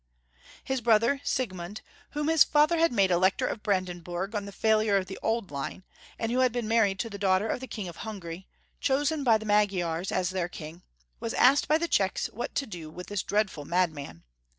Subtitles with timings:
[0.63, 1.81] His brother Siegmund,
[2.13, 5.83] whom his father had made Elector of Brandenburg on the failure of the old line,
[6.17, 8.47] and who had been married to the daughter of the King of Hungary,
[8.79, 10.81] chosen by the Magyars as their king,
[11.19, 14.23] was asked by the Czechs what to do with this dreadful madman.